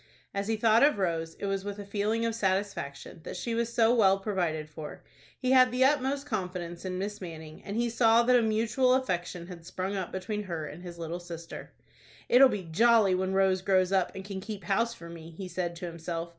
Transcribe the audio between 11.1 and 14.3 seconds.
sister. "It'll be jolly when Rose grows up, and